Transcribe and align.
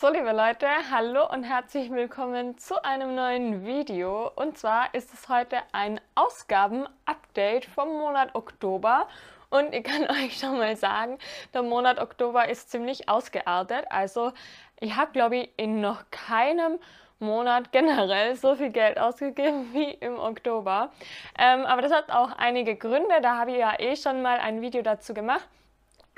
So, 0.00 0.08
liebe 0.08 0.32
Leute, 0.32 0.66
hallo 0.90 1.30
und 1.30 1.44
herzlich 1.44 1.90
willkommen 1.90 2.56
zu 2.56 2.82
einem 2.82 3.14
neuen 3.14 3.66
Video. 3.66 4.30
Und 4.34 4.56
zwar 4.56 4.94
ist 4.94 5.12
es 5.12 5.28
heute 5.28 5.58
ein 5.72 6.00
Ausgaben-Update 6.14 7.66
vom 7.66 7.90
Monat 7.98 8.34
Oktober. 8.34 9.08
Und 9.50 9.74
ich 9.74 9.84
kann 9.84 10.04
euch 10.24 10.38
schon 10.38 10.56
mal 10.56 10.74
sagen, 10.76 11.18
der 11.52 11.62
Monat 11.62 12.00
Oktober 12.00 12.48
ist 12.48 12.70
ziemlich 12.70 13.10
ausgeartet. 13.10 13.84
Also 13.90 14.32
ich 14.80 14.96
habe, 14.96 15.12
glaube 15.12 15.36
ich, 15.36 15.50
in 15.58 15.82
noch 15.82 16.04
keinem 16.10 16.78
Monat 17.18 17.70
generell 17.70 18.36
so 18.36 18.54
viel 18.54 18.70
Geld 18.70 18.98
ausgegeben 18.98 19.68
wie 19.74 19.90
im 19.90 20.18
Oktober. 20.18 20.92
Ähm, 21.38 21.66
aber 21.66 21.82
das 21.82 21.92
hat 21.92 22.10
auch 22.10 22.32
einige 22.38 22.74
Gründe. 22.74 23.20
Da 23.20 23.36
habe 23.36 23.50
ich 23.50 23.58
ja 23.58 23.78
eh 23.78 23.94
schon 23.96 24.22
mal 24.22 24.38
ein 24.38 24.62
Video 24.62 24.80
dazu 24.80 25.12
gemacht 25.12 25.46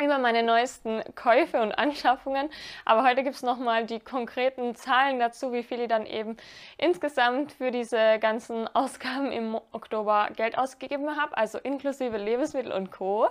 über 0.00 0.18
meine 0.18 0.42
neuesten 0.42 1.02
Käufe 1.14 1.60
und 1.60 1.72
Anschaffungen. 1.72 2.50
Aber 2.84 3.04
heute 3.04 3.22
gibt 3.22 3.36
es 3.36 3.42
nochmal 3.42 3.86
die 3.86 4.00
konkreten 4.00 4.74
Zahlen 4.74 5.18
dazu, 5.18 5.52
wie 5.52 5.62
viel 5.62 5.80
ich 5.80 5.88
dann 5.88 6.06
eben 6.06 6.36
insgesamt 6.78 7.52
für 7.52 7.70
diese 7.70 8.18
ganzen 8.18 8.68
Ausgaben 8.74 9.32
im 9.32 9.58
Oktober 9.72 10.28
Geld 10.36 10.58
ausgegeben 10.58 11.20
habe, 11.20 11.36
also 11.36 11.58
inklusive 11.58 12.16
Lebensmittel 12.16 12.72
und 12.72 12.90
Co. 12.90 13.28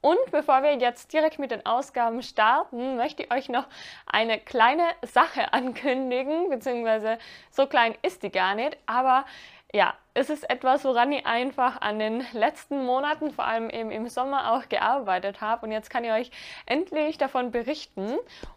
Und 0.00 0.18
bevor 0.30 0.62
wir 0.62 0.74
jetzt 0.76 1.12
direkt 1.12 1.40
mit 1.40 1.50
den 1.50 1.66
Ausgaben 1.66 2.22
starten, 2.22 2.96
möchte 2.96 3.24
ich 3.24 3.32
euch 3.32 3.48
noch 3.48 3.66
eine 4.06 4.38
kleine 4.38 4.84
Sache 5.02 5.52
ankündigen, 5.52 6.48
beziehungsweise 6.48 7.18
so 7.50 7.66
klein 7.66 7.96
ist 8.02 8.22
die 8.22 8.30
gar 8.30 8.54
nicht, 8.54 8.76
aber 8.86 9.24
ja, 9.76 9.92
es 10.14 10.30
ist 10.30 10.48
etwas, 10.48 10.86
woran 10.86 11.12
ich 11.12 11.26
einfach 11.26 11.82
an 11.82 11.98
den 11.98 12.24
letzten 12.32 12.86
Monaten, 12.86 13.30
vor 13.30 13.44
allem 13.44 13.68
eben 13.68 13.90
im 13.90 14.08
Sommer 14.08 14.52
auch 14.52 14.70
gearbeitet 14.70 15.42
habe. 15.42 15.66
Und 15.66 15.72
jetzt 15.72 15.90
kann 15.90 16.02
ich 16.02 16.12
euch 16.12 16.30
endlich 16.64 17.18
davon 17.18 17.50
berichten. 17.50 18.16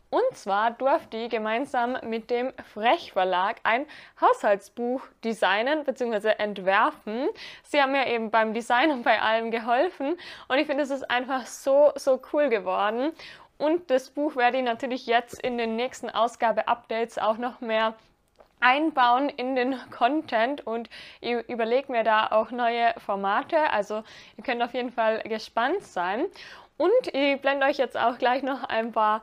Und 0.09 0.23
zwar 0.31 0.71
durfte 0.71 1.17
ich 1.17 1.29
gemeinsam 1.29 1.97
mit 2.03 2.29
dem 2.29 2.53
Frech 2.73 3.11
Verlag 3.11 3.57
ein 3.63 3.85
Haushaltsbuch 4.21 5.01
designen 5.25 5.83
bzw. 5.83 6.29
entwerfen. 6.37 7.27
Sie 7.63 7.81
haben 7.81 7.91
mir 7.91 8.07
eben 8.07 8.31
beim 8.31 8.53
Design 8.53 8.91
und 8.91 9.03
bei 9.03 9.21
allem 9.21 9.51
geholfen. 9.51 10.17
Und 10.47 10.57
ich 10.57 10.67
finde, 10.67 10.83
es 10.83 10.89
ist 10.89 11.11
einfach 11.11 11.45
so, 11.45 11.91
so 11.95 12.21
cool 12.31 12.47
geworden. 12.47 13.11
Und 13.57 13.91
das 13.91 14.09
Buch 14.09 14.37
werde 14.37 14.59
ich 14.59 14.63
natürlich 14.63 15.05
jetzt 15.05 15.43
in 15.43 15.57
den 15.57 15.75
nächsten 15.75 16.09
Ausgabe-Updates 16.09 17.17
auch 17.17 17.37
noch 17.37 17.59
mehr 17.59 17.95
einbauen 18.59 19.29
in 19.29 19.55
den 19.55 19.75
Content 19.91 20.65
und 20.65 20.89
ich 21.21 21.31
überlege 21.49 21.91
mir 21.91 22.03
da 22.03 22.27
auch 22.27 22.51
neue 22.51 22.93
Formate. 22.97 23.57
Also 23.71 24.03
ihr 24.37 24.43
könnt 24.43 24.61
auf 24.61 24.73
jeden 24.73 24.91
Fall 24.91 25.21
gespannt 25.23 25.83
sein. 25.83 26.25
Und 26.77 27.13
ich 27.13 27.41
blende 27.41 27.65
euch 27.65 27.77
jetzt 27.77 27.97
auch 27.97 28.17
gleich 28.17 28.41
noch 28.41 28.63
ein 28.63 28.93
paar 28.93 29.21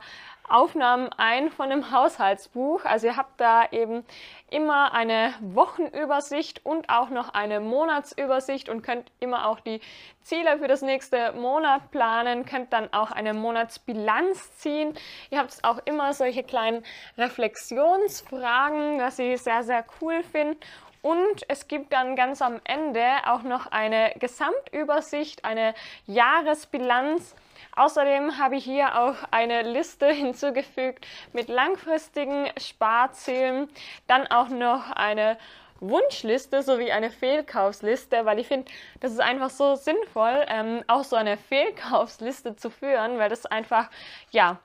Aufnahmen 0.49 1.09
ein 1.17 1.51
von 1.51 1.69
dem 1.69 1.91
Haushaltsbuch. 1.91 2.85
Also 2.85 3.07
ihr 3.07 3.17
habt 3.17 3.39
da 3.39 3.65
eben 3.71 4.05
immer 4.49 4.93
eine 4.93 5.33
Wochenübersicht 5.41 6.65
und 6.65 6.89
auch 6.89 7.09
noch 7.09 7.33
eine 7.33 7.59
Monatsübersicht 7.59 8.69
und 8.69 8.81
könnt 8.81 9.11
immer 9.19 9.47
auch 9.47 9.59
die 9.59 9.81
Ziele 10.23 10.57
für 10.59 10.67
das 10.67 10.81
nächste 10.81 11.33
Monat 11.33 11.91
planen, 11.91 12.45
könnt 12.45 12.71
dann 12.73 12.91
auch 12.93 13.11
eine 13.11 13.33
Monatsbilanz 13.33 14.57
ziehen. 14.57 14.93
Ihr 15.29 15.39
habt 15.39 15.57
auch 15.63 15.79
immer 15.85 16.13
solche 16.13 16.43
kleinen 16.43 16.83
Reflexionsfragen, 17.17 18.99
was 18.99 19.19
ich 19.19 19.41
sehr, 19.41 19.63
sehr 19.63 19.85
cool 20.01 20.23
finde. 20.23 20.57
Und 21.01 21.43
es 21.47 21.67
gibt 21.67 21.93
dann 21.93 22.15
ganz 22.15 22.41
am 22.41 22.59
Ende 22.63 23.05
auch 23.27 23.43
noch 23.43 23.67
eine 23.67 24.13
Gesamtübersicht, 24.19 25.45
eine 25.45 25.73
Jahresbilanz 26.05 27.35
Außerdem 27.77 28.39
habe 28.39 28.55
ich 28.55 28.63
hier 28.63 28.99
auch 28.99 29.15
eine 29.29 29.61
Liste 29.61 30.07
hinzugefügt 30.11 31.05
mit 31.31 31.47
langfristigen 31.47 32.47
Sparzielen, 32.59 33.69
dann 34.07 34.25
auch 34.27 34.49
noch 34.49 34.89
eine 34.91 35.37
Wunschliste 35.79 36.63
sowie 36.63 36.91
eine 36.91 37.11
Fehlkaufsliste, 37.11 38.25
weil 38.25 38.39
ich 38.39 38.47
finde, 38.47 38.71
das 38.99 39.11
ist 39.11 39.19
einfach 39.19 39.51
so 39.51 39.75
sinnvoll, 39.75 40.43
ähm, 40.47 40.83
auch 40.87 41.03
so 41.03 41.15
eine 41.15 41.37
Fehlkaufsliste 41.37 42.55
zu 42.55 42.71
führen, 42.71 43.19
weil 43.19 43.29
das 43.29 43.45
einfach, 43.45 43.91
ja, 44.31 44.57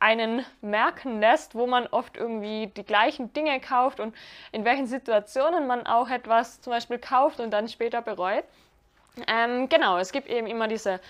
einen 0.00 0.44
merken 0.62 1.20
lässt, 1.20 1.54
wo 1.54 1.66
man 1.66 1.86
oft 1.86 2.16
irgendwie 2.16 2.68
die 2.68 2.84
gleichen 2.84 3.32
Dinge 3.34 3.60
kauft 3.60 4.00
und 4.00 4.14
in 4.52 4.64
welchen 4.64 4.86
Situationen 4.86 5.66
man 5.66 5.86
auch 5.86 6.08
etwas 6.08 6.62
zum 6.62 6.72
Beispiel 6.72 6.98
kauft 6.98 7.40
und 7.40 7.50
dann 7.50 7.68
später 7.68 8.00
bereut. 8.00 8.44
Ähm, 9.28 9.68
genau, 9.68 9.98
es 9.98 10.12
gibt 10.12 10.28
eben 10.28 10.46
immer 10.46 10.66
diese 10.66 11.00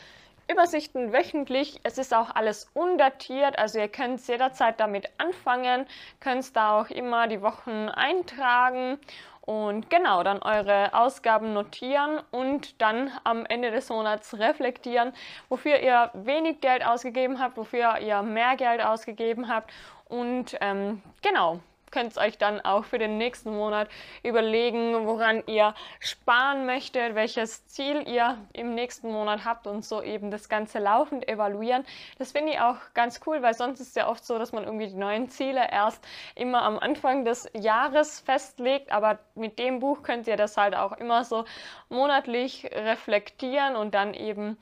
Übersichten 0.50 1.12
wöchentlich. 1.12 1.80
Es 1.84 1.98
ist 1.98 2.12
auch 2.12 2.34
alles 2.34 2.70
undatiert, 2.74 3.58
also 3.58 3.78
ihr 3.78 3.88
könnt 3.88 4.26
jederzeit 4.26 4.78
damit 4.78 5.08
anfangen, 5.18 5.86
könnt 6.20 6.54
da 6.54 6.80
auch 6.80 6.90
immer 6.90 7.26
die 7.28 7.42
Wochen 7.42 7.88
eintragen. 7.88 8.98
Und 9.40 9.90
genau 9.90 10.22
dann 10.22 10.40
eure 10.40 10.94
Ausgaben 10.94 11.52
notieren 11.52 12.18
und 12.30 12.80
dann 12.80 13.10
am 13.24 13.44
Ende 13.44 13.70
des 13.70 13.90
Monats 13.90 14.38
reflektieren, 14.38 15.12
wofür 15.50 15.80
ihr 15.80 16.10
wenig 16.14 16.62
Geld 16.62 16.84
ausgegeben 16.84 17.38
habt, 17.38 17.58
wofür 17.58 17.98
ihr 17.98 18.22
mehr 18.22 18.56
Geld 18.56 18.82
ausgegeben 18.82 19.48
habt. 19.48 19.70
Und 20.08 20.56
ähm, 20.62 21.02
genau 21.20 21.60
könnt 21.94 22.18
euch 22.18 22.38
dann 22.38 22.60
auch 22.60 22.84
für 22.84 22.98
den 22.98 23.18
nächsten 23.18 23.54
Monat 23.54 23.88
überlegen, 24.24 25.06
woran 25.06 25.44
ihr 25.46 25.74
sparen 26.00 26.66
möchtet, 26.66 27.14
welches 27.14 27.68
Ziel 27.68 28.02
ihr 28.08 28.36
im 28.52 28.74
nächsten 28.74 29.12
Monat 29.12 29.44
habt 29.44 29.68
und 29.68 29.84
so 29.84 30.02
eben 30.02 30.32
das 30.32 30.48
Ganze 30.48 30.80
laufend 30.80 31.28
evaluieren. 31.28 31.84
Das 32.18 32.32
finde 32.32 32.54
ich 32.54 32.60
auch 32.60 32.78
ganz 32.94 33.20
cool, 33.26 33.42
weil 33.42 33.54
sonst 33.54 33.78
ist 33.78 33.94
ja 33.94 34.08
oft 34.08 34.26
so, 34.26 34.40
dass 34.40 34.50
man 34.50 34.64
irgendwie 34.64 34.88
die 34.88 34.96
neuen 34.96 35.28
Ziele 35.28 35.70
erst 35.70 36.04
immer 36.34 36.62
am 36.62 36.80
Anfang 36.80 37.24
des 37.24 37.48
Jahres 37.54 38.18
festlegt, 38.18 38.90
aber 38.90 39.20
mit 39.36 39.60
dem 39.60 39.78
Buch 39.78 40.02
könnt 40.02 40.26
ihr 40.26 40.36
das 40.36 40.56
halt 40.56 40.74
auch 40.74 40.92
immer 40.92 41.22
so 41.22 41.44
monatlich 41.88 42.68
reflektieren 42.72 43.76
und 43.76 43.94
dann 43.94 44.14
eben 44.14 44.58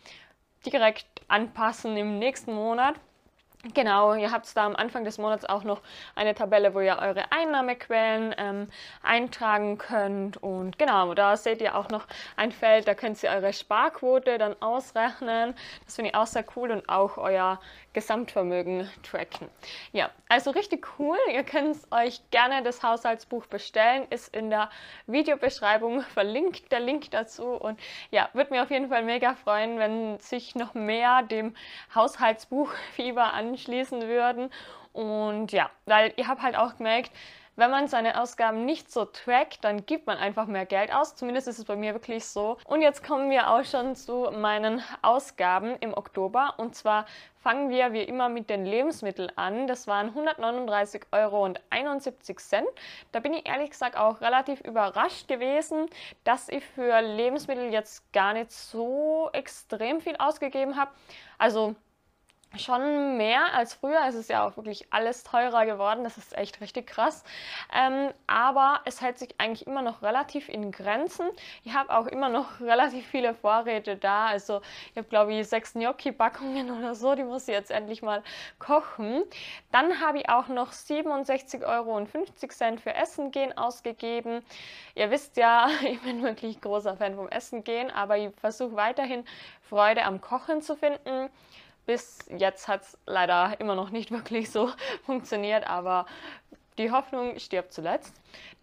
direkt 0.67 1.07
anpassen 1.29 1.97
im 1.97 2.19
nächsten 2.19 2.53
Monat. 2.53 2.97
Genau, 3.75 4.15
ihr 4.15 4.33
habt 4.33 4.57
da 4.57 4.67
am 4.67 4.75
Anfang 4.75 5.05
des 5.05 5.19
Monats 5.19 5.45
auch 5.45 5.63
noch 5.63 5.83
eine 6.17 6.35
Tabelle, 6.35 6.75
wo 6.75 6.81
ihr 6.81 6.99
eure 7.01 7.31
Einnahmequellen 7.31 8.35
ähm, 8.37 8.69
eintragen 9.05 9.79
könnt. 9.79 10.37
Und 10.43 10.81
genau, 10.81 11.15
da 11.15 11.37
seht 11.37 11.61
ihr 11.61 11.77
auch 11.77 11.89
noch 11.89 12.09
ein 12.35 12.51
Feld, 12.51 12.89
da 12.89 12.95
könnt 12.95 13.23
ihr 13.23 13.31
eure 13.31 13.53
Sparquote 13.53 14.37
dann 14.39 14.61
ausrechnen. 14.61 15.55
Das 15.85 15.95
finde 15.95 16.11
ich 16.11 16.17
auch 16.17 16.27
sehr 16.27 16.45
cool 16.57 16.73
und 16.73 16.89
auch 16.89 17.19
euer 17.19 17.61
Gesamtvermögen 17.93 18.91
tracken. 19.03 19.49
Ja, 19.93 20.11
also 20.29 20.51
richtig 20.51 20.99
cool. 20.99 21.19
Ihr 21.33 21.45
könnt 21.45 21.77
euch 21.93 22.21
gerne 22.31 22.65
das 22.65 22.83
Haushaltsbuch 22.83 23.47
bestellen, 23.47 24.07
ist 24.11 24.35
in 24.35 24.51
der 24.51 24.71
Videobeschreibung 25.07 26.01
verlinkt, 26.01 26.73
der 26.73 26.81
Link 26.81 27.11
dazu. 27.13 27.45
Und 27.45 27.79
ja, 28.11 28.29
würde 28.33 28.55
mir 28.55 28.63
auf 28.63 28.71
jeden 28.71 28.89
Fall 28.89 29.05
mega 29.05 29.35
freuen, 29.35 29.79
wenn 29.79 30.19
sich 30.19 30.57
noch 30.57 30.75
mehr 30.75 31.23
dem 31.23 31.55
Haushaltsbuchfieber 31.95 33.33
anschließen 33.53 34.09
würden. 34.09 34.51
Und 34.93 35.53
ja, 35.53 35.71
weil 35.87 36.13
ihr 36.17 36.29
habt 36.29 36.43
halt 36.43 36.57
auch 36.57 36.77
gemerkt, 36.77 37.13
wenn 37.55 37.71
man 37.71 37.87
seine 37.87 38.19
Ausgaben 38.19 38.65
nicht 38.65 38.91
so 38.91 39.05
trackt, 39.05 39.63
dann 39.63 39.85
gibt 39.85 40.07
man 40.07 40.17
einfach 40.17 40.47
mehr 40.47 40.65
Geld 40.65 40.91
aus. 40.91 41.17
Zumindest 41.17 41.49
ist 41.49 41.59
es 41.59 41.67
bei 41.67 41.77
mir 41.77 41.93
wirklich 41.93 42.25
so. 42.25 42.57
Und 42.65 42.81
jetzt 42.81 43.07
kommen 43.07 43.31
wir 43.31 43.51
auch 43.51 43.63
schon 43.65 43.95
zu 43.95 44.31
meinen 44.33 44.83
Ausgaben 45.03 45.77
im 45.81 45.93
Oktober. 45.93 46.55
Und 46.57 46.75
zwar 46.75 47.05
fangen 47.43 47.69
wir 47.69 47.93
wie 47.93 48.05
immer 48.05 48.31
mit 48.31 48.49
den 48.49 48.65
Lebensmitteln 48.65 49.31
an. 49.37 49.67
Das 49.67 49.87
waren 49.87 50.15
139,71 50.15 51.03
Euro. 51.13 51.55
Da 53.13 53.21
bin 53.21 53.35
ich 53.35 53.47
ehrlich 53.47 53.69
gesagt 53.69 53.99
auch 53.99 54.23
relativ 54.23 54.63
überrascht 54.63 55.29
gewesen, 55.29 55.91
dass 56.25 56.49
ich 56.49 56.65
für 56.65 57.03
Lebensmittel 57.03 57.71
jetzt 57.71 58.11
gar 58.15 58.33
nicht 58.33 58.51
so 58.51 59.29
extrem 59.35 60.01
viel 60.01 60.17
ausgegeben 60.17 60.79
habe. 60.79 60.91
Also 61.37 61.75
schon 62.59 63.17
mehr 63.17 63.55
als 63.55 63.75
früher. 63.75 64.01
Es 64.07 64.15
ist 64.15 64.31
ja 64.31 64.47
auch 64.47 64.57
wirklich 64.57 64.87
alles 64.91 65.25
teurer 65.25 65.67
geworden. 65.67 66.05
Das 66.05 66.19
ist 66.19 66.37
echt 66.37 66.61
richtig 66.61 66.87
krass. 66.87 67.25
Ähm, 67.75 68.13
aber 68.27 68.81
es 68.85 69.01
hält 69.01 69.19
sich 69.19 69.35
eigentlich 69.39 69.67
immer 69.67 69.83
noch 69.83 70.03
relativ 70.03 70.49
in 70.49 70.71
Grenzen. 70.73 71.27
Ich 71.65 71.75
habe 71.75 71.97
auch 71.97 72.07
immer 72.07 72.29
noch 72.29 72.61
relativ 72.61 73.07
viele 73.07 73.35
Vorräte 73.35 73.97
da. 73.97 74.27
Also 74.27 74.61
ich 74.91 74.97
habe 74.97 75.09
glaube 75.09 75.35
ich 75.35 75.49
sechs 75.49 75.73
Gnocchi-Packungen 75.75 76.71
oder 76.71 76.95
so. 76.95 77.15
Die 77.15 77.25
muss 77.25 77.49
ich 77.49 77.55
jetzt 77.55 77.71
endlich 77.71 78.03
mal 78.03 78.23
kochen. 78.59 79.23
Dann 79.71 80.01
habe 80.01 80.19
ich 80.19 80.29
auch 80.29 80.49
noch 80.49 80.73
67,50 80.73 81.67
Euro 81.67 82.07
für 82.79 82.95
Essen 82.95 83.31
gehen 83.31 83.57
ausgegeben. 83.57 84.45
Ihr 84.95 85.11
wisst 85.11 85.37
ja, 85.37 85.69
ich 85.83 86.01
bin 86.03 86.23
wirklich 86.23 86.61
großer 86.61 86.97
Fan 86.97 87.15
vom 87.15 87.29
Essen 87.29 87.65
gehen, 87.65 87.91
aber 87.91 88.19
ich 88.19 88.31
versuche 88.37 88.77
weiterhin 88.77 89.25
Freude 89.63 90.05
am 90.05 90.21
Kochen 90.21 90.63
zu 90.63 90.77
finden. 90.77 91.31
Bis 91.87 92.19
jetzt 92.37 92.69
hat 92.69 92.83
es 92.83 92.99
leider 93.07 93.59
immer 93.61 93.75
noch 93.75 93.91
nicht 93.91 94.11
wirklich 94.13 94.51
so 94.51 94.71
funktioniert, 95.05 95.67
aber 95.69 96.07
die 96.79 96.91
Hoffnung 96.91 97.39
stirbt 97.39 97.73
zuletzt. 97.73 98.15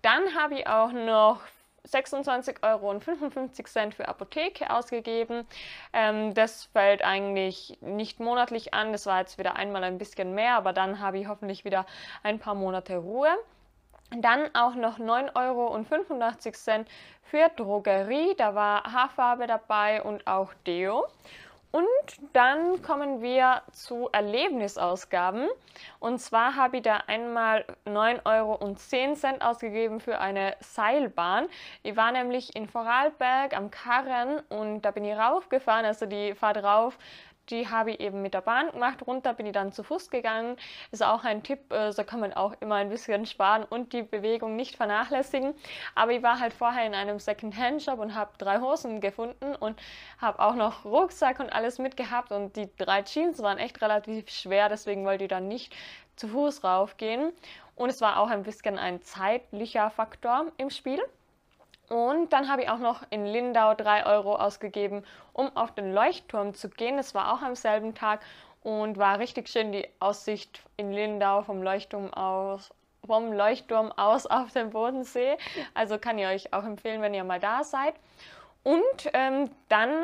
Dann 0.01 0.35
habe 0.35 0.55
ich 0.55 0.67
auch 0.67 0.91
noch 0.91 1.41
26,55 1.87 2.63
Euro 2.63 3.91
für 3.91 4.07
Apotheke 4.07 4.69
ausgegeben. 4.73 5.47
Ähm, 5.93 6.33
das 6.33 6.65
fällt 6.65 7.03
eigentlich 7.03 7.77
nicht 7.81 8.19
monatlich 8.19 8.73
an. 8.73 8.91
Das 8.91 9.05
war 9.05 9.19
jetzt 9.19 9.37
wieder 9.37 9.55
einmal 9.55 9.83
ein 9.83 9.97
bisschen 9.97 10.33
mehr, 10.35 10.55
aber 10.55 10.73
dann 10.73 10.99
habe 10.99 11.19
ich 11.19 11.27
hoffentlich 11.27 11.65
wieder 11.65 11.85
ein 12.23 12.39
paar 12.39 12.55
Monate 12.55 12.97
Ruhe. 12.97 13.29
Dann 14.11 14.49
auch 14.55 14.73
noch 14.73 14.97
9,85 14.97 15.35
Euro 15.35 16.85
für 17.23 17.49
Drogerie. 17.55 18.35
Da 18.37 18.55
war 18.55 18.83
Haarfarbe 18.91 19.45
dabei 19.45 20.01
und 20.01 20.25
auch 20.25 20.53
Deo. 20.65 21.07
Und 21.71 21.85
dann 22.33 22.81
kommen 22.81 23.21
wir 23.21 23.61
zu 23.71 24.09
Erlebnisausgaben. 24.11 25.47
Und 25.99 26.19
zwar 26.19 26.55
habe 26.55 26.77
ich 26.77 26.83
da 26.83 27.03
einmal 27.05 27.63
9,10 27.85 28.25
Euro 28.25 29.45
ausgegeben 29.45 29.99
für 29.99 30.19
eine 30.19 30.55
Seilbahn. 30.61 31.47
Ich 31.83 31.95
war 31.95 32.11
nämlich 32.11 32.55
in 32.55 32.67
Vorarlberg 32.67 33.55
am 33.55 33.69
Karren 33.69 34.39
und 34.49 34.81
da 34.81 34.89
bin 34.89 35.05
ich 35.05 35.15
raufgefahren. 35.15 35.85
Also 35.85 36.07
die 36.07 36.33
Fahrt 36.33 36.57
rauf 36.57 36.97
die 37.49 37.67
habe 37.67 37.91
ich 37.91 37.99
eben 37.99 38.21
mit 38.21 38.33
der 38.33 38.41
Bahn 38.41 38.71
gemacht. 38.71 39.05
Runter 39.05 39.33
bin 39.33 39.45
ich 39.45 39.53
dann 39.53 39.71
zu 39.71 39.83
Fuß 39.83 40.09
gegangen. 40.09 40.57
Ist 40.91 41.03
auch 41.03 41.23
ein 41.23 41.43
Tipp, 41.43 41.71
äh, 41.71 41.91
so 41.91 42.03
kann 42.03 42.19
man 42.19 42.33
auch 42.33 42.53
immer 42.59 42.75
ein 42.75 42.89
bisschen 42.89 43.25
sparen 43.25 43.63
und 43.63 43.93
die 43.93 44.03
Bewegung 44.03 44.55
nicht 44.55 44.75
vernachlässigen. 44.75 45.53
Aber 45.95 46.11
ich 46.11 46.23
war 46.23 46.39
halt 46.39 46.53
vorher 46.53 46.85
in 46.85 46.93
einem 46.93 47.19
Second-Hand-Shop 47.19 47.99
und 47.99 48.15
habe 48.15 48.31
drei 48.37 48.59
Hosen 48.59 49.01
gefunden 49.01 49.55
und 49.55 49.79
habe 50.19 50.39
auch 50.39 50.55
noch 50.55 50.85
Rucksack 50.85 51.39
und 51.39 51.51
alles 51.51 51.79
mitgehabt. 51.79 52.31
Und 52.31 52.55
die 52.55 52.69
drei 52.77 53.03
Jeans 53.03 53.41
waren 53.41 53.57
echt 53.57 53.81
relativ 53.81 54.29
schwer, 54.29 54.69
deswegen 54.69 55.05
wollte 55.05 55.25
ich 55.25 55.29
dann 55.29 55.47
nicht 55.47 55.75
zu 56.15 56.27
Fuß 56.27 56.63
raufgehen. 56.63 57.31
Und 57.75 57.89
es 57.89 58.01
war 58.01 58.19
auch 58.19 58.29
ein 58.29 58.43
bisschen 58.43 58.77
ein 58.77 59.01
zeitlicher 59.01 59.89
Faktor 59.89 60.47
im 60.57 60.69
Spiel. 60.69 61.01
Und 61.89 62.31
dann 62.33 62.49
habe 62.49 62.63
ich 62.63 62.69
auch 62.69 62.77
noch 62.77 63.01
in 63.09 63.25
Lindau 63.25 63.73
3 63.73 64.05
Euro 64.05 64.35
ausgegeben, 64.35 65.03
um 65.33 65.55
auf 65.57 65.73
den 65.73 65.91
Leuchtturm 65.91 66.53
zu 66.53 66.69
gehen. 66.69 66.97
Das 66.97 67.15
war 67.15 67.33
auch 67.33 67.41
am 67.41 67.55
selben 67.55 67.95
Tag 67.95 68.21
und 68.61 68.97
war 68.97 69.19
richtig 69.19 69.49
schön 69.49 69.71
die 69.71 69.87
Aussicht 69.99 70.61
in 70.77 70.91
Lindau 70.91 71.41
vom 71.41 71.63
Leuchtturm 71.63 72.13
aus, 72.13 72.71
vom 73.05 73.33
Leuchtturm 73.33 73.91
aus 73.91 74.27
auf 74.27 74.51
den 74.51 74.69
Bodensee. 74.69 75.37
Also 75.73 75.97
kann 75.97 76.19
ich 76.19 76.27
euch 76.27 76.53
auch 76.53 76.63
empfehlen, 76.63 77.01
wenn 77.01 77.15
ihr 77.15 77.23
mal 77.23 77.39
da 77.39 77.63
seid. 77.63 77.95
Und 78.63 79.09
ähm, 79.13 79.49
dann, 79.69 80.03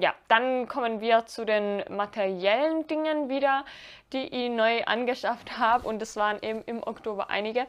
ja, 0.00 0.14
dann 0.28 0.68
kommen 0.68 1.00
wir 1.00 1.26
zu 1.26 1.44
den 1.44 1.84
materiellen 1.88 2.86
Dingen 2.86 3.28
wieder, 3.28 3.64
die 4.12 4.24
ich 4.24 4.50
neu 4.50 4.82
angeschafft 4.84 5.58
habe. 5.58 5.86
Und 5.86 6.00
das 6.00 6.16
waren 6.16 6.42
eben 6.42 6.62
im 6.64 6.82
Oktober 6.82 7.28
einige. 7.30 7.66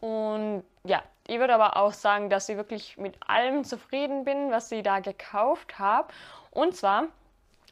Und 0.00 0.64
ja, 0.84 1.02
ich 1.26 1.38
würde 1.38 1.54
aber 1.54 1.76
auch 1.76 1.92
sagen, 1.92 2.30
dass 2.30 2.48
ich 2.48 2.56
wirklich 2.56 2.96
mit 2.96 3.14
allem 3.26 3.64
zufrieden 3.64 4.24
bin, 4.24 4.50
was 4.50 4.70
ich 4.72 4.82
da 4.82 5.00
gekauft 5.00 5.78
habe. 5.78 6.08
Und 6.50 6.74
zwar 6.74 7.04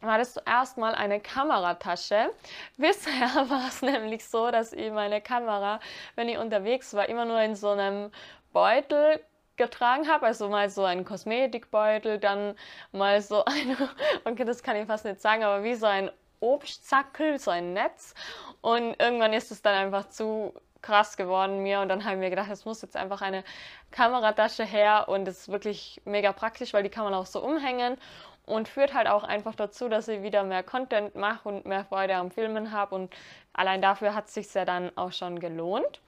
war 0.03 0.19
das 0.19 0.35
zuerst 0.35 0.77
mal 0.77 0.95
eine 0.95 1.21
Kameratasche. 1.21 2.31
Bisher 2.77 3.13
war 3.49 3.69
es 3.69 3.81
nämlich 3.81 4.27
so, 4.27 4.51
dass 4.51 4.73
ich 4.73 4.91
meine 4.91 5.21
Kamera, 5.23 5.81
wenn 6.15 6.29
ich 6.29 6.37
unterwegs 6.37 6.93
war, 6.95 7.09
immer 7.09 7.25
nur 7.25 7.41
in 7.41 7.55
so 7.55 7.71
einem 7.71 8.11
Beutel 8.53 9.21
getragen 9.57 10.09
habe, 10.09 10.27
also 10.27 10.49
mal 10.49 10.69
so 10.71 10.85
einen 10.85 11.05
Kosmetikbeutel, 11.05 12.19
dann 12.19 12.57
mal 12.93 13.21
so 13.21 13.45
ein, 13.47 13.77
okay, 14.25 14.45
das 14.45 14.63
kann 14.63 14.77
ich 14.77 14.87
fast 14.87 15.05
nicht 15.05 15.21
sagen, 15.21 15.45
aber 15.45 15.65
wie 15.65 15.75
so 15.75 15.87
ein 15.87 16.11
Obstzackel, 16.41 17.39
so 17.39 17.51
ein 17.51 17.73
Netz. 17.73 18.15
Und 18.61 19.01
irgendwann 19.01 19.33
ist 19.33 19.51
es 19.51 19.63
dann 19.63 19.75
einfach 19.75 20.09
zu 20.09 20.55
krass 20.83 21.17
geworden 21.17 21.63
mir 21.63 21.81
und 21.81 21.89
dann 21.89 22.05
haben 22.05 22.21
wir 22.21 22.29
gedacht, 22.29 22.51
es 22.51 22.67
muss 22.67 22.83
jetzt 22.83 22.97
einfach 22.97 23.23
eine 23.23 23.43
Kameratasche 23.91 24.65
her 24.65 25.07
und 25.09 25.27
es 25.27 25.41
ist 25.41 25.49
wirklich 25.49 26.03
mega 26.05 26.33
praktisch, 26.33 26.75
weil 26.75 26.83
die 26.83 26.91
kann 26.91 27.05
man 27.05 27.15
auch 27.15 27.25
so 27.25 27.43
umhängen 27.43 27.97
und 28.45 28.69
führt 28.69 28.93
halt 28.93 29.09
auch 29.09 29.25
einfach 29.25 29.55
dazu, 29.55 29.89
dass 29.89 30.09
ich 30.09 30.23
wieder 30.23 30.43
mehr 30.45 30.63
Content 30.63 31.15
mache 31.15 31.49
und 31.49 31.65
mehr 31.65 31.87
Freude 31.87 32.17
am 32.17 32.31
Filmen 32.31 32.71
habe 32.71 32.95
und 32.95 33.15
allein 33.55 33.81
dafür 33.81 34.15
hat 34.15 34.27
es 34.27 34.35
sich 34.35 34.53
ja 34.53 34.67
dann 34.67 34.93
auch 34.97 35.13
schon 35.13 35.41
gelohnt. 35.41 36.01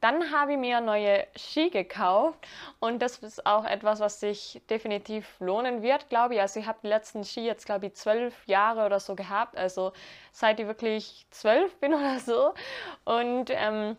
Dann 0.00 0.30
habe 0.30 0.52
ich 0.52 0.58
mir 0.58 0.80
neue 0.80 1.26
Ski 1.36 1.70
gekauft 1.70 2.46
und 2.80 3.00
das 3.00 3.18
ist 3.18 3.46
auch 3.46 3.64
etwas, 3.64 4.00
was 4.00 4.20
sich 4.20 4.60
definitiv 4.68 5.26
lohnen 5.40 5.82
wird, 5.82 6.08
glaube 6.10 6.34
ich. 6.34 6.40
Also 6.40 6.60
ich 6.60 6.66
habe 6.66 6.78
die 6.82 6.88
letzten 6.88 7.24
Ski 7.24 7.46
jetzt, 7.46 7.66
glaube 7.66 7.86
ich, 7.86 7.94
zwölf 7.94 8.46
Jahre 8.46 8.84
oder 8.84 9.00
so 9.00 9.14
gehabt, 9.14 9.56
also 9.56 9.92
seit 10.32 10.60
ich 10.60 10.66
wirklich 10.66 11.26
zwölf 11.30 11.74
bin 11.76 11.94
oder 11.94 12.18
so. 12.20 12.54
Und 13.04 13.50
ähm, 13.50 13.96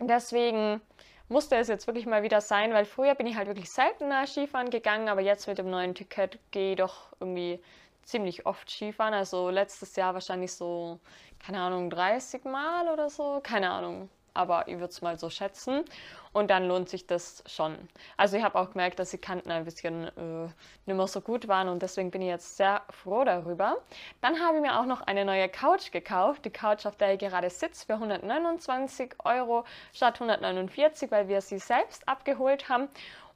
Deswegen 0.00 0.80
musste 1.28 1.56
es 1.56 1.68
jetzt 1.68 1.86
wirklich 1.86 2.06
mal 2.06 2.22
wieder 2.22 2.40
sein, 2.40 2.72
weil 2.72 2.86
früher 2.86 3.14
bin 3.14 3.26
ich 3.26 3.36
halt 3.36 3.48
wirklich 3.48 3.70
seltener 3.70 4.26
Skifahren 4.26 4.70
gegangen, 4.70 5.08
aber 5.08 5.20
jetzt 5.20 5.46
mit 5.46 5.58
dem 5.58 5.70
neuen 5.70 5.94
Ticket 5.94 6.38
gehe 6.50 6.72
ich 6.72 6.78
doch 6.78 7.12
irgendwie 7.20 7.60
ziemlich 8.02 8.46
oft 8.46 8.70
Skifahren. 8.70 9.14
Also 9.14 9.50
letztes 9.50 9.94
Jahr 9.96 10.14
wahrscheinlich 10.14 10.54
so, 10.54 10.98
keine 11.38 11.60
Ahnung, 11.60 11.90
30 11.90 12.44
Mal 12.44 12.88
oder 12.88 13.10
so, 13.10 13.40
keine 13.42 13.70
Ahnung 13.70 14.08
aber 14.34 14.68
ich 14.68 14.74
würde 14.74 14.90
es 14.90 15.02
mal 15.02 15.18
so 15.18 15.30
schätzen. 15.30 15.84
Und 16.32 16.48
dann 16.48 16.68
lohnt 16.68 16.88
sich 16.88 17.08
das 17.08 17.42
schon. 17.46 17.76
Also 18.16 18.36
ich 18.36 18.44
habe 18.44 18.56
auch 18.56 18.70
gemerkt, 18.70 19.00
dass 19.00 19.10
die 19.10 19.18
Kanten 19.18 19.50
ein 19.50 19.64
bisschen 19.64 20.04
äh, 20.16 20.44
nicht 20.86 20.96
mehr 20.96 21.06
so 21.08 21.20
gut 21.20 21.48
waren 21.48 21.68
und 21.68 21.82
deswegen 21.82 22.12
bin 22.12 22.22
ich 22.22 22.28
jetzt 22.28 22.56
sehr 22.56 22.82
froh 22.90 23.24
darüber. 23.24 23.78
Dann 24.20 24.38
habe 24.40 24.58
ich 24.58 24.62
mir 24.62 24.78
auch 24.78 24.86
noch 24.86 25.00
eine 25.00 25.24
neue 25.24 25.48
Couch 25.48 25.90
gekauft. 25.90 26.44
Die 26.44 26.50
Couch, 26.50 26.86
auf 26.86 26.96
der 26.96 27.14
ich 27.14 27.18
gerade 27.18 27.50
sitze, 27.50 27.84
für 27.84 27.94
129 27.94 29.14
Euro 29.24 29.64
statt 29.92 30.20
149, 30.20 31.10
weil 31.10 31.26
wir 31.26 31.40
sie 31.40 31.58
selbst 31.58 32.08
abgeholt 32.08 32.68
haben 32.68 32.88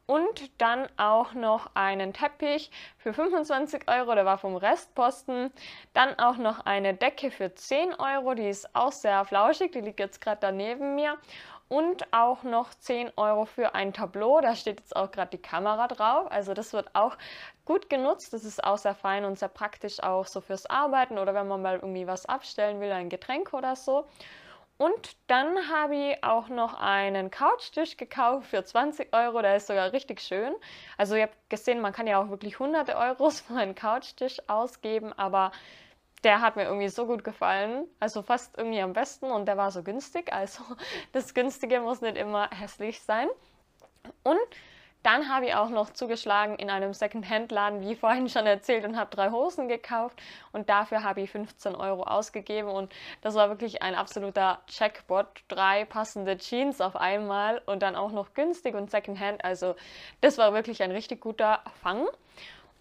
und 0.07 0.61
dann 0.61 0.89
auch 0.97 1.33
noch 1.35 1.71
einen 1.75 2.13
Teppich 2.13 2.71
für 2.99 3.13
25 3.13 3.89
Euro, 3.89 4.15
der 4.15 4.25
war 4.25 4.39
vom 4.39 4.57
Restposten. 4.57 5.53
Dann 5.93 6.19
auch 6.19 6.37
noch 6.37 6.67
eine 6.67 6.95
Decke 6.95 7.31
für 7.31 7.55
10 7.55 7.95
Euro, 7.95 8.35
die 8.35 8.49
ist 8.49 8.75
auch 8.75 8.93
sehr 8.93 9.25
flauschig, 9.25 9.73
die 9.73 9.81
liegt 9.81 10.01
jetzt 10.01 10.21
gerade 10.21 10.39
daneben 10.41 10.95
mir. 10.95 11.17
Und 11.69 12.13
auch 12.13 12.43
noch 12.43 12.75
10 12.75 13.13
Euro 13.17 13.47
für 13.47 13.75
ein 13.75 13.95
Tableau, 13.95 14.41
da 14.41 14.55
steht 14.55 14.81
jetzt 14.81 14.95
auch 14.95 15.11
gerade 15.11 15.31
die 15.31 15.43
Kamera 15.43 15.89
drauf. 15.89 16.31
Also 16.31 16.53
das 16.53 16.75
wird 16.75 16.95
auch 16.95 17.17
gut 17.65 17.89
genutzt, 17.89 18.35
das 18.35 18.45
ist 18.45 18.63
auch 18.63 18.77
sehr 18.77 18.95
fein 18.95 19.25
und 19.25 19.39
sehr 19.39 19.49
praktisch 19.49 20.03
auch 20.03 20.27
so 20.27 20.43
fürs 20.43 20.67
Arbeiten 20.67 21.19
oder 21.19 21.35
wenn 21.35 21.49
man 21.49 21.63
mal 21.63 21.77
irgendwie 21.77 22.07
was 22.07 22.27
abstellen 22.27 22.81
will, 22.81 22.93
ein 22.93 23.09
Getränk 23.09 23.55
oder 23.55 23.77
so. 23.77 24.07
Und 24.77 25.17
dann 25.29 25.69
habe 25.69 25.95
ich 25.95 26.25
auch 26.25 26.49
noch 26.49 26.75
einen 26.75 27.31
Couchtisch 27.31 27.97
gekauft 27.97 28.49
für 28.49 28.65
20 28.65 29.15
Euro. 29.15 29.41
Der 29.41 29.57
ist 29.57 29.69
sogar 29.69 29.93
richtig 29.93 30.21
schön. 30.21 30.55
Also 30.99 31.15
ihr 31.15 31.25
habt 31.25 31.49
gesehen, 31.49 31.81
man 31.81 31.93
kann 31.93 32.09
ja 32.09 32.21
auch 32.21 32.29
wirklich 32.29 32.59
hunderte 32.59 32.97
Euros 32.97 33.41
für 33.43 33.55
einen 33.55 33.75
Couchtisch 33.75 34.39
ausgeben, 34.49 35.13
aber 35.13 35.53
der 36.25 36.41
hat 36.41 36.57
mir 36.57 36.65
irgendwie 36.65 36.89
so 36.89 37.07
gut 37.07 37.23
gefallen. 37.23 37.87
Also 38.01 38.23
fast 38.23 38.57
irgendwie 38.59 38.81
am 38.81 38.95
besten 38.95 39.27
und 39.27 39.47
der 39.47 39.57
war 39.57 39.71
so 39.71 39.83
günstig. 39.83 40.33
Also 40.33 40.65
das 41.13 41.35
Günstige 41.35 41.81
muss 41.81 42.01
nicht 42.01 42.17
immer 42.17 42.51
hässlich 42.51 43.01
sein. 43.01 43.29
Und 44.23 44.39
dann 45.05 45.29
habe 45.29 45.47
ich 45.47 45.55
auch 45.55 45.69
noch 45.69 45.91
zugeschlagen 45.91 46.57
in 46.57 46.71
einem 46.71 46.95
Second-Hand-Laden, 46.95 47.83
wie 47.83 47.95
vorhin 47.95 48.29
schon 48.29 48.47
erzählt, 48.47 48.85
und 48.85 48.97
habe 48.97 49.15
drei 49.15 49.31
Hosen 49.31 49.69
gekauft 49.69 50.21
und 50.51 50.71
dafür 50.71 51.05
habe 51.05 51.21
ich 51.21 51.31
15 51.31 51.77
Euro 51.77 52.05
ausgegeben 52.05 52.69
und 52.69 52.93
das 53.21 53.35
war 53.35 53.51
wirklich 53.51 53.83
ein 53.83 53.95
absoluter 53.95 54.61
Checkbot. 54.67 55.27
Drei 55.49 55.85
passende 55.85 56.39
Jeans 56.39 56.81
auf 56.81 56.97
einmal 56.97 57.61
und 57.67 57.83
dann 57.83 57.97
auch 57.97 58.13
noch 58.13 58.33
günstig 58.33 58.75
und 58.75 58.91
Second-Hand. 58.91 59.45
Also 59.45 59.77
das 60.23 60.39
war 60.39 60.55
wirklich 60.55 60.83
ein 60.83 60.91
richtig 60.91 61.21
guter 61.21 61.63
Fang. 61.83 62.07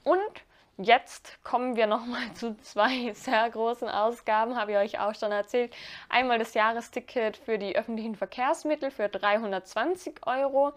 Und 0.04 0.44
Jetzt 0.78 1.38
kommen 1.44 1.76
wir 1.76 1.86
nochmal 1.86 2.34
zu 2.34 2.58
zwei 2.58 3.14
sehr 3.14 3.48
großen 3.48 3.88
Ausgaben, 3.88 4.56
habe 4.56 4.72
ich 4.72 4.78
euch 4.78 5.00
auch 5.00 5.14
schon 5.14 5.32
erzählt. 5.32 5.72
Einmal 6.10 6.40
das 6.40 6.56
Jahresticket 6.56 7.38
für 7.38 7.60
die 7.60 7.76
öffentlichen 7.76 8.16
Verkehrsmittel 8.16 8.90
für 8.90 9.08
320 9.08 10.26
Euro 10.26 10.74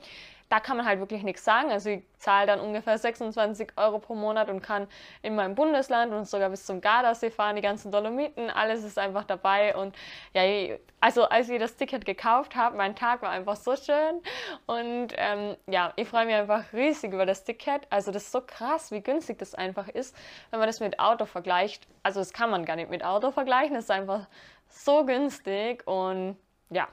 da 0.48 0.60
kann 0.60 0.76
man 0.76 0.86
halt 0.86 1.00
wirklich 1.00 1.22
nichts 1.22 1.44
sagen. 1.44 1.70
Also 1.70 1.90
ich 1.90 2.02
zahle 2.18 2.46
dann 2.46 2.60
ungefähr 2.60 2.98
26 2.98 3.72
Euro 3.76 3.98
pro 3.98 4.14
Monat 4.14 4.48
und 4.48 4.62
kann 4.62 4.86
in 5.22 5.34
meinem 5.34 5.54
Bundesland 5.54 6.12
und 6.12 6.28
sogar 6.28 6.50
bis 6.50 6.64
zum 6.64 6.80
Gardasee 6.80 7.30
fahren, 7.30 7.56
die 7.56 7.62
ganzen 7.62 7.90
Dolomiten, 7.90 8.50
alles 8.50 8.84
ist 8.84 8.98
einfach 8.98 9.24
dabei. 9.24 9.74
Und 9.76 9.96
ja, 10.34 10.76
also 11.00 11.24
als 11.24 11.48
ich 11.48 11.58
das 11.58 11.76
Ticket 11.76 12.04
gekauft 12.04 12.54
habe, 12.54 12.76
mein 12.76 12.94
Tag 12.94 13.22
war 13.22 13.30
einfach 13.30 13.56
so 13.56 13.76
schön. 13.76 14.22
Und 14.66 15.08
ähm, 15.16 15.56
ja, 15.66 15.92
ich 15.96 16.08
freue 16.08 16.26
mich 16.26 16.34
einfach 16.34 16.72
riesig 16.72 17.12
über 17.12 17.26
das 17.26 17.44
Ticket. 17.44 17.82
Also 17.90 18.12
das 18.12 18.24
ist 18.24 18.32
so 18.32 18.40
krass, 18.40 18.92
wie 18.92 19.00
günstig 19.00 19.38
das 19.38 19.54
einfach 19.54 19.88
ist, 19.88 20.16
wenn 20.50 20.60
man 20.60 20.68
das 20.68 20.80
mit 20.80 21.00
Auto 21.00 21.26
vergleicht. 21.26 21.88
Also 22.02 22.20
das 22.20 22.32
kann 22.32 22.50
man 22.50 22.64
gar 22.64 22.76
nicht 22.76 22.90
mit 22.90 23.04
Auto 23.04 23.32
vergleichen, 23.32 23.74
das 23.74 23.84
ist 23.84 23.90
einfach 23.90 24.26
so 24.68 25.04
günstig 25.04 25.86
und 25.86 26.36
ja, 26.70 26.88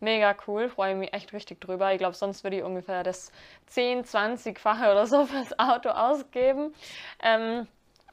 mega 0.00 0.34
cool, 0.46 0.68
freue 0.68 0.94
mich 0.94 1.12
echt 1.12 1.32
richtig 1.32 1.60
drüber. 1.60 1.92
Ich 1.92 1.98
glaube, 1.98 2.14
sonst 2.14 2.44
würde 2.44 2.58
ich 2.58 2.62
ungefähr 2.62 3.02
das 3.02 3.32
10, 3.66 4.04
20-fache 4.04 4.90
oder 4.90 5.06
so 5.06 5.24
fürs 5.26 5.58
Auto 5.58 5.90
ausgeben. 5.90 6.74
Ähm, 7.22 7.66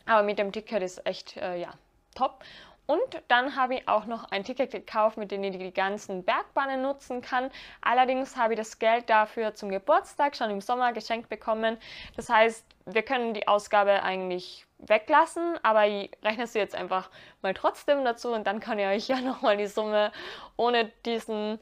aber 0.05 0.23
mit 0.23 0.39
dem 0.39 0.51
Ticket 0.51 0.81
ist 0.81 1.05
echt, 1.05 1.37
äh, 1.37 1.57
ja, 1.57 1.73
top. 2.15 2.43
Und 2.87 3.23
dann 3.29 3.55
habe 3.55 3.75
ich 3.75 3.87
auch 3.87 4.05
noch 4.05 4.25
ein 4.31 4.43
Ticket 4.43 4.71
gekauft, 4.71 5.17
mit 5.17 5.31
dem 5.31 5.43
ich 5.43 5.57
die 5.57 5.71
ganzen 5.71 6.25
Bergbahnen 6.25 6.81
nutzen 6.81 7.21
kann. 7.21 7.49
Allerdings 7.79 8.35
habe 8.35 8.53
ich 8.53 8.59
das 8.59 8.79
Geld 8.79 9.09
dafür 9.09 9.53
zum 9.53 9.69
Geburtstag 9.69 10.35
schon 10.35 10.49
im 10.49 10.59
Sommer 10.59 10.91
geschenkt 10.91 11.29
bekommen. 11.29 11.77
Das 12.17 12.27
heißt, 12.27 12.65
wir 12.85 13.03
können 13.03 13.33
die 13.33 13.47
Ausgabe 13.47 14.03
eigentlich 14.03 14.65
weglassen, 14.81 15.57
aber 15.63 15.87
ich 15.87 16.11
rechne 16.23 16.47
sie 16.47 16.59
jetzt 16.59 16.75
einfach 16.75 17.09
mal 17.41 17.53
trotzdem 17.53 18.03
dazu 18.03 18.33
und 18.33 18.45
dann 18.47 18.59
kann 18.59 18.79
ich 18.79 18.87
euch 18.87 19.07
ja 19.07 19.21
nochmal 19.21 19.57
die 19.57 19.67
Summe 19.67 20.11
ohne 20.57 20.91
diesen 21.05 21.59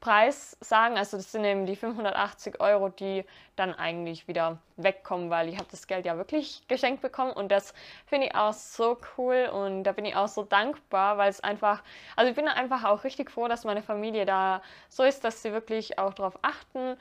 Preis 0.00 0.56
sagen. 0.60 0.96
Also 0.96 1.16
das 1.16 1.32
sind 1.32 1.44
eben 1.44 1.66
die 1.66 1.76
580 1.76 2.60
Euro, 2.60 2.90
die 2.90 3.24
dann 3.56 3.74
eigentlich 3.74 4.28
wieder 4.28 4.58
wegkommen, 4.76 5.30
weil 5.30 5.48
ich 5.48 5.56
habe 5.56 5.66
das 5.70 5.86
Geld 5.86 6.04
ja 6.06 6.16
wirklich 6.16 6.62
geschenkt 6.68 7.02
bekommen 7.02 7.32
und 7.32 7.50
das 7.50 7.74
finde 8.06 8.28
ich 8.28 8.34
auch 8.34 8.52
so 8.52 8.98
cool 9.16 9.48
und 9.52 9.84
da 9.84 9.92
bin 9.92 10.04
ich 10.04 10.14
auch 10.14 10.28
so 10.28 10.42
dankbar, 10.42 11.18
weil 11.18 11.30
es 11.30 11.40
einfach, 11.40 11.82
also 12.14 12.30
ich 12.30 12.36
bin 12.36 12.46
einfach 12.46 12.84
auch 12.84 13.04
richtig 13.04 13.30
froh, 13.30 13.48
dass 13.48 13.64
meine 13.64 13.82
Familie 13.82 14.26
da 14.26 14.62
so 14.88 15.02
ist, 15.02 15.24
dass 15.24 15.42
sie 15.42 15.52
wirklich 15.52 15.98
auch 15.98 16.14
darauf 16.14 16.38
achten, 16.42 16.96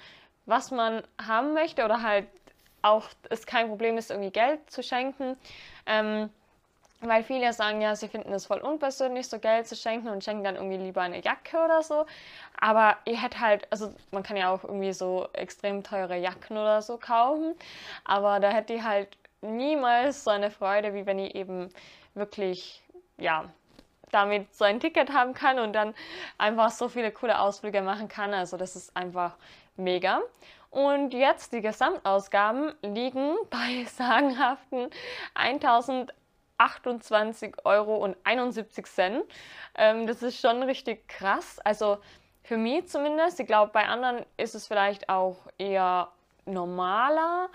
was 0.45 0.72
man 0.72 1.03
haben 1.22 1.53
möchte 1.53 1.84
oder 1.84 2.01
halt 2.01 2.27
auch 2.86 3.10
es 3.30 3.46
kein 3.46 3.68
Problem 3.68 3.98
ist, 3.98 4.12
irgendwie 4.12 4.32
Geld 4.32 4.70
zu 4.70 4.84
schenken. 4.84 5.38
Ähm, 5.86 6.30
weil 7.01 7.24
viele 7.24 7.51
sagen 7.54 7.82
ja, 7.82 7.96
sie 7.96 8.08
finden 8.08 8.34
es 8.34 8.46
voll 8.46 8.60
unpersönlich, 8.60 9.27
so 9.27 9.38
Geld 9.39 9.68
zu 9.68 9.75
schenken 9.75 10.08
und 10.08 10.24
schenken 10.24 10.44
dann 10.44 10.56
irgendwie 10.56 10.77
lieber 10.77 11.01
eine 11.01 11.22
Jacke 11.22 11.58
oder 11.58 11.84
so. 11.84 12.06
Aber 12.60 12.98
ihr 13.06 13.22
hättet 13.22 13.39
halt, 13.39 13.68
also 13.72 13.94
man 14.12 14.24
kann 14.24 14.38
ja 14.38 14.51
auch 14.51 14.63
irgendwie 14.63 14.94
so 14.94 15.27
extrem 15.34 15.84
teure 15.84 16.18
Jacken 16.18 16.58
oder 16.58 16.82
so 16.82 16.98
kaufen, 16.98 17.56
aber 18.06 18.39
da 18.39 18.50
hätte 18.50 18.74
ich 18.74 18.84
halt 18.84 19.10
niemals 19.42 20.24
so 20.24 20.32
eine 20.32 20.50
Freude, 20.50 20.94
wie 20.94 21.06
wenn 21.06 21.20
ich 21.20 21.36
eben 21.36 21.70
wirklich, 22.13 22.82
ja, 23.18 23.46
damit 24.12 24.54
so 24.56 24.63
ein 24.63 24.80
Ticket 24.80 25.12
haben 25.12 25.34
kann 25.34 25.60
und 25.60 25.74
dann 25.74 25.94
einfach 26.38 26.72
so 26.72 26.88
viele 26.88 27.12
coole 27.12 27.39
Ausflüge 27.39 27.82
machen 27.82 28.08
kann. 28.08 28.34
Also 28.34 28.56
das 28.56 28.75
ist 28.75 28.96
einfach 28.96 29.36
mega. 29.75 30.22
Und 30.75 31.13
jetzt 31.13 31.53
die 31.53 31.62
Gesamtausgaben 31.62 32.74
liegen 32.82 33.38
bei 33.50 33.86
sagenhaften 33.86 34.89
1000 35.34 36.13
28,71 36.58 37.65
Euro. 37.65 38.15
Ähm, 39.75 40.08
das 40.08 40.24
ist 40.24 40.39
schon 40.39 40.63
richtig 40.63 41.05
krass. 41.10 41.60
Also 41.60 41.98
für 42.44 42.55
mich 42.55 42.88
zumindest. 42.88 43.39
Ich 43.41 43.48
glaube, 43.48 43.72
bei 43.74 43.86
anderen 43.88 44.25
ist 44.38 44.55
es 44.55 44.67
vielleicht 44.67 45.10
auch 45.10 45.36
eher 45.58 46.10
normaler. 46.46 47.50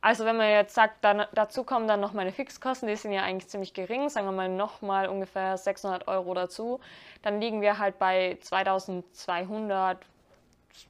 Also 0.00 0.24
wenn 0.24 0.36
man 0.36 0.48
jetzt 0.48 0.74
sagt, 0.74 1.04
dann, 1.04 1.26
dazu 1.32 1.62
kommen 1.62 1.86
dann 1.86 2.00
noch 2.00 2.12
meine 2.12 2.32
Fixkosten, 2.32 2.88
die 2.88 2.96
sind 2.96 3.12
ja 3.12 3.22
eigentlich 3.22 3.48
ziemlich 3.48 3.74
gering, 3.74 4.08
sagen 4.08 4.26
wir 4.26 4.32
mal 4.32 4.48
nochmal 4.48 5.08
ungefähr 5.08 5.56
600 5.56 6.08
Euro 6.08 6.34
dazu, 6.34 6.80
dann 7.22 7.40
liegen 7.40 7.60
wir 7.60 7.78
halt 7.78 7.98
bei 7.98 8.38
2200, 8.40 9.98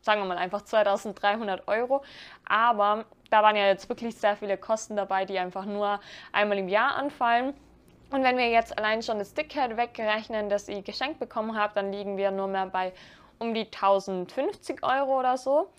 sagen 0.02 0.20
wir 0.20 0.26
mal 0.26 0.38
einfach 0.38 0.62
2300 0.62 1.68
Euro. 1.68 2.02
Aber 2.46 3.04
da 3.30 3.42
waren 3.42 3.56
ja 3.56 3.66
jetzt 3.66 3.88
wirklich 3.88 4.16
sehr 4.16 4.36
viele 4.36 4.56
Kosten 4.56 4.96
dabei, 4.96 5.24
die 5.24 5.38
einfach 5.38 5.64
nur 5.64 6.00
einmal 6.32 6.58
im 6.58 6.68
Jahr 6.68 6.96
anfallen. 6.96 7.54
Und 8.10 8.24
wenn 8.24 8.36
wir 8.36 8.48
jetzt 8.50 8.76
allein 8.76 9.02
schon 9.02 9.18
das 9.18 9.34
Ticket 9.34 9.76
wegrechnen, 9.76 10.48
das 10.48 10.68
ich 10.68 10.84
geschenkt 10.84 11.20
bekommen 11.20 11.56
habe, 11.56 11.74
dann 11.74 11.92
liegen 11.92 12.16
wir 12.16 12.30
nur 12.32 12.48
mehr 12.48 12.66
bei 12.66 12.92
um 13.38 13.54
die 13.54 13.66
1050 13.66 14.82
Euro 14.82 15.20
oder 15.20 15.36
so. 15.36 15.70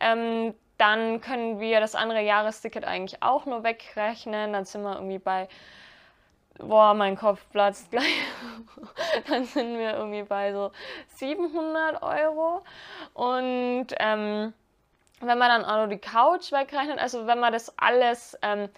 Ähm, 0.00 0.54
dann 0.78 1.20
können 1.20 1.60
wir 1.60 1.80
das 1.80 1.94
andere 1.94 2.22
Jahresticket 2.22 2.84
eigentlich 2.84 3.22
auch 3.22 3.46
nur 3.46 3.62
wegrechnen. 3.62 4.52
Dann 4.52 4.64
sind 4.64 4.82
wir 4.82 4.94
irgendwie 4.94 5.18
bei, 5.18 5.48
boah, 6.58 6.94
mein 6.94 7.16
Kopf 7.16 7.44
platzt 7.50 7.90
gleich. 7.90 8.04
dann 9.28 9.44
sind 9.44 9.78
wir 9.78 9.94
irgendwie 9.94 10.22
bei 10.22 10.52
so 10.52 10.70
700 11.16 12.02
Euro. 12.02 12.62
Und 13.14 13.86
ähm, 13.98 14.52
wenn 15.20 15.38
man 15.38 15.48
dann 15.48 15.64
auch 15.64 15.84
noch 15.84 15.88
die 15.88 15.98
Couch 15.98 16.52
wegrechnet, 16.52 16.98
also 16.98 17.26
wenn 17.26 17.40
man 17.40 17.52
das 17.52 17.76
alles 17.78 18.38
ähm, 18.42 18.68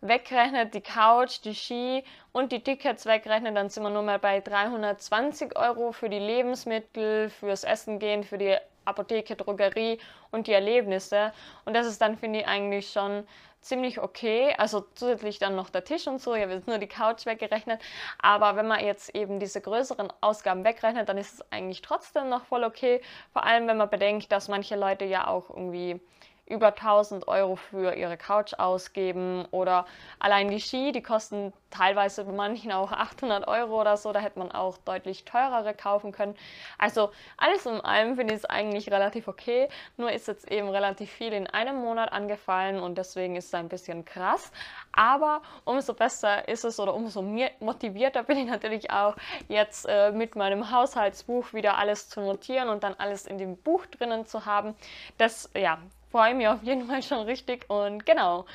wegrechnet, 0.00 0.74
die 0.74 0.80
Couch, 0.80 1.40
die 1.44 1.54
Ski 1.54 2.04
und 2.32 2.52
die 2.52 2.60
Tickets 2.60 3.06
wegrechnet, 3.06 3.56
dann 3.56 3.70
sind 3.70 3.82
wir 3.82 3.90
nur 3.90 4.02
mal 4.02 4.18
bei 4.18 4.40
320 4.40 5.56
Euro 5.56 5.92
für 5.92 6.08
die 6.08 6.18
Lebensmittel, 6.18 7.30
fürs 7.30 7.64
Essen 7.64 7.98
gehen, 7.98 8.22
für 8.22 8.38
die 8.38 8.56
Apotheke, 8.84 9.34
Drogerie 9.34 9.98
und 10.30 10.46
die 10.46 10.52
Erlebnisse. 10.52 11.32
Und 11.64 11.74
das 11.74 11.86
ist 11.86 12.00
dann, 12.02 12.18
finde 12.18 12.40
ich, 12.40 12.46
eigentlich 12.46 12.90
schon 12.90 13.26
ziemlich 13.64 13.98
okay. 14.00 14.54
Also 14.58 14.84
zusätzlich 14.94 15.38
dann 15.38 15.56
noch 15.56 15.70
der 15.70 15.84
Tisch 15.84 16.06
und 16.06 16.20
so, 16.20 16.34
ich 16.34 16.46
jetzt 16.46 16.68
nur 16.68 16.78
die 16.78 16.86
Couch 16.86 17.26
weggerechnet. 17.26 17.80
Aber 18.20 18.56
wenn 18.56 18.66
man 18.66 18.84
jetzt 18.84 19.14
eben 19.14 19.40
diese 19.40 19.60
größeren 19.60 20.12
Ausgaben 20.20 20.64
wegrechnet, 20.64 21.08
dann 21.08 21.18
ist 21.18 21.34
es 21.34 21.52
eigentlich 21.52 21.82
trotzdem 21.82 22.28
noch 22.28 22.44
voll 22.44 22.64
okay. 22.64 23.00
Vor 23.32 23.44
allem, 23.44 23.66
wenn 23.66 23.76
man 23.76 23.90
bedenkt, 23.90 24.30
dass 24.32 24.48
manche 24.48 24.76
Leute 24.76 25.04
ja 25.04 25.26
auch 25.26 25.50
irgendwie 25.50 26.00
über 26.46 26.68
1000 26.68 27.26
Euro 27.26 27.56
für 27.56 27.94
ihre 27.94 28.16
Couch 28.16 28.54
ausgeben 28.54 29.46
oder 29.50 29.86
allein 30.18 30.50
die 30.50 30.60
Ski, 30.60 30.92
die 30.92 31.02
kosten 31.02 31.52
teilweise 31.70 32.24
bei 32.24 32.32
manchen 32.32 32.70
auch 32.70 32.92
800 32.92 33.48
Euro 33.48 33.80
oder 33.80 33.96
so, 33.96 34.12
da 34.12 34.20
hätte 34.20 34.38
man 34.38 34.52
auch 34.52 34.76
deutlich 34.78 35.24
teurere 35.24 35.74
kaufen 35.74 36.12
können. 36.12 36.36
Also 36.78 37.10
alles 37.36 37.66
in 37.66 37.80
allem 37.80 38.16
finde 38.16 38.34
ich 38.34 38.40
es 38.40 38.44
eigentlich 38.44 38.90
relativ 38.90 39.26
okay, 39.26 39.68
nur 39.96 40.12
ist 40.12 40.28
jetzt 40.28 40.50
eben 40.50 40.68
relativ 40.68 41.10
viel 41.10 41.32
in 41.32 41.46
einem 41.46 41.76
Monat 41.76 42.12
angefallen 42.12 42.78
und 42.78 42.98
deswegen 42.98 43.36
ist 43.36 43.46
es 43.46 43.54
ein 43.54 43.68
bisschen 43.68 44.04
krass. 44.04 44.52
Aber 44.92 45.42
umso 45.64 45.94
besser 45.94 46.46
ist 46.46 46.64
es 46.64 46.78
oder 46.78 46.94
umso 46.94 47.22
motivierter 47.22 48.22
bin 48.22 48.38
ich 48.38 48.46
natürlich 48.46 48.90
auch 48.90 49.16
jetzt 49.48 49.86
äh, 49.88 50.12
mit 50.12 50.36
meinem 50.36 50.70
Haushaltsbuch 50.70 51.52
wieder 51.54 51.78
alles 51.78 52.08
zu 52.08 52.20
notieren 52.20 52.68
und 52.68 52.84
dann 52.84 52.94
alles 52.94 53.26
in 53.26 53.38
dem 53.38 53.56
Buch 53.56 53.86
drinnen 53.86 54.26
zu 54.26 54.46
haben. 54.46 54.76
Das 55.18 55.50
ja, 55.56 55.78
freue 56.14 56.36
mich 56.36 56.46
auf 56.46 56.62
jeden 56.62 56.86
Fall 56.86 57.02
schon 57.02 57.22
richtig. 57.22 57.68
Und 57.68 58.06
genau, 58.06 58.46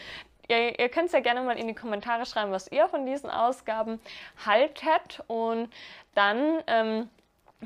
ihr, 0.48 0.80
ihr 0.80 0.88
könnt 0.88 1.12
ja 1.12 1.20
gerne 1.20 1.42
mal 1.42 1.60
in 1.60 1.68
die 1.68 1.76
Kommentare 1.76 2.26
schreiben, 2.26 2.54
was 2.54 2.72
ihr 2.72 2.88
von 2.88 3.06
diesen 3.06 3.30
Ausgaben 3.30 4.00
haltet. 4.46 5.22
Und 5.28 5.70
dann 6.16 6.64
ähm, 6.68 7.10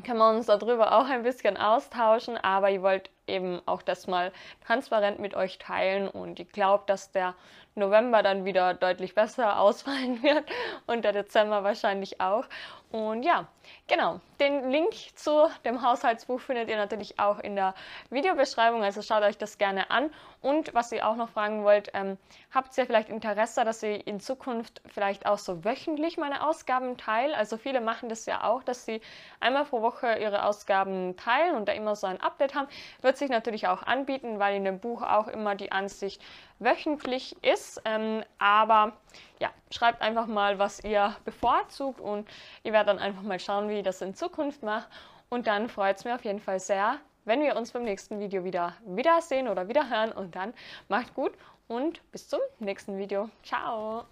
können 0.03 0.17
wir 0.17 0.31
uns 0.31 0.47
darüber 0.47 0.97
auch 0.97 1.05
ein 1.05 1.21
bisschen 1.21 1.57
austauschen. 1.57 2.38
Aber 2.38 2.71
ihr 2.71 2.81
wollt 2.81 3.12
eben 3.27 3.62
auch 3.65 3.82
das 3.82 4.08
mal 4.08 4.32
transparent 4.65 5.20
mit 5.20 5.36
euch 5.36 5.58
teilen. 5.58 6.08
Und 6.08 6.39
ich 6.39 6.50
glaube, 6.50 6.84
dass 6.88 7.12
der 7.12 7.36
November 7.75 8.24
dann 8.24 8.46
wieder 8.46 8.74
deutlich 8.74 9.15
besser 9.15 9.60
ausfallen 9.60 10.22
wird 10.24 10.44
und 10.86 11.03
der 11.03 11.13
Dezember 11.13 11.63
wahrscheinlich 11.63 12.22
auch. 12.22 12.46
Und 12.94 13.24
ja, 13.24 13.48
genau, 13.88 14.20
den 14.39 14.70
Link 14.70 14.94
zu 15.15 15.48
dem 15.65 15.82
Haushaltsbuch 15.82 16.39
findet 16.39 16.70
ihr 16.70 16.77
natürlich 16.77 17.20
auch 17.20 17.39
in 17.39 17.56
der 17.56 17.74
Videobeschreibung, 18.12 18.84
also 18.84 19.01
schaut 19.01 19.24
euch 19.24 19.36
das 19.36 19.58
gerne 19.58 19.89
an. 19.89 20.12
Und 20.42 20.75
was 20.75 20.92
ihr 20.92 21.08
auch 21.08 21.15
noch 21.15 21.30
fragen 21.30 21.63
wollt, 21.63 21.89
ähm, 21.96 22.20
habt 22.53 22.77
ihr 22.77 22.86
vielleicht 22.86 23.10
Interesse, 23.10 23.65
dass 23.65 23.82
ihr 23.82 24.06
in 24.06 24.20
Zukunft 24.20 24.82
vielleicht 24.86 25.25
auch 25.25 25.39
so 25.39 25.65
wöchentlich 25.65 26.18
meine 26.18 26.48
Ausgaben 26.48 26.96
teilt? 26.98 27.34
Also 27.34 27.58
viele 27.58 27.82
machen 27.82 28.10
das 28.10 28.27
ja 28.27 28.44
auch, 28.44 28.62
dass 28.62 28.86
sie 28.86 29.01
einmal 29.39 29.65
pro 29.65 29.82
Woche 29.82 30.20
ihre 30.20 30.46
Ausgaben 30.46 31.15
teilen 31.18 31.56
und 31.56 31.68
da 31.68 31.72
immer 31.72 31.96
so 31.96 32.06
ein 32.06 32.22
Update 32.22 32.53
haben. 32.53 32.68
Wird 33.01 33.12
sich 33.17 33.29
natürlich 33.29 33.67
auch 33.67 33.84
anbieten, 33.84 34.39
weil 34.39 34.55
in 34.55 34.65
dem 34.65 34.79
Buch 34.79 35.01
auch 35.01 35.27
immer 35.27 35.55
die 35.55 35.72
Ansicht 35.72 36.22
wöchentlich 36.60 37.36
ist. 37.43 37.82
Ähm, 37.86 38.24
aber 38.39 38.93
ja, 39.39 39.50
schreibt 39.72 40.01
einfach 40.01 40.27
mal, 40.27 40.60
was 40.60 40.84
ihr 40.84 41.15
bevorzugt 41.25 42.00
und 42.00 42.27
ihr 42.63 42.74
werdet 42.74 42.89
dann 42.89 43.00
einfach 43.00 43.24
mal 43.24 43.39
schauen, 43.39 43.70
wie 43.70 43.79
ich 43.79 43.84
das 43.84 44.01
in 44.01 44.15
Zukunft 44.15 44.63
mache. 44.63 44.88
Und 45.29 45.48
dann 45.48 45.70
freut 45.70 45.98
es 45.98 46.05
mir 46.05 46.15
auf 46.15 46.24
jeden 46.24 46.39
Fall 46.39 46.60
sehr, 46.60 46.98
wenn 47.25 47.41
wir 47.41 47.55
uns 47.55 47.72
beim 47.72 47.84
nächsten 47.84 48.20
Video 48.20 48.43
wieder 48.43 48.75
wiedersehen 48.86 49.48
oder 49.48 49.67
wieder 49.67 49.89
hören. 49.89 50.12
Und 50.12 50.36
dann 50.36 50.53
macht 50.89 51.13
gut 51.13 51.34
und 51.67 52.01
bis 52.12 52.27
zum 52.27 52.39
nächsten 52.60 52.98
Video. 52.98 53.29
Ciao! 53.43 54.05